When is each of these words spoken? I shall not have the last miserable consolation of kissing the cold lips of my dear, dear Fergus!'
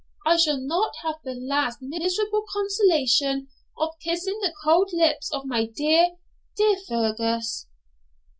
I 0.25 0.37
shall 0.37 0.57
not 0.57 0.95
have 1.03 1.17
the 1.23 1.35
last 1.35 1.77
miserable 1.79 2.43
consolation 2.51 3.49
of 3.77 3.99
kissing 3.99 4.39
the 4.41 4.51
cold 4.63 4.89
lips 4.93 5.29
of 5.31 5.45
my 5.45 5.65
dear, 5.67 6.15
dear 6.57 6.75
Fergus!' 6.87 7.67